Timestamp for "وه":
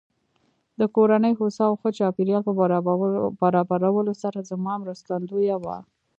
5.63-5.77